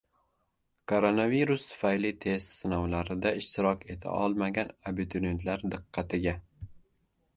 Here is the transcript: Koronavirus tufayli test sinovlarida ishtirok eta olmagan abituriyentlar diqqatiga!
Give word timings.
Koronavirus 0.91 1.65
tufayli 1.73 2.11
test 2.25 2.55
sinovlarida 2.63 3.35
ishtirok 3.43 3.85
eta 3.97 4.15
olmagan 4.25 4.73
abituriyentlar 4.93 5.67
diqqatiga! 5.75 6.35